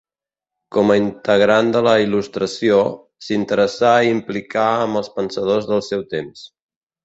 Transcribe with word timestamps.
Com 0.77 0.93
a 0.93 0.95
integrant 1.01 1.69
de 1.75 1.83
la 1.89 1.93
Il·lustració, 2.05 2.79
s'interessà 3.27 3.93
i 4.09 4.13
implica 4.17 4.67
amb 4.89 5.03
els 5.03 5.15
pensadors 5.21 5.73
del 5.75 5.89
seu 5.93 6.07
temps. 6.19 6.47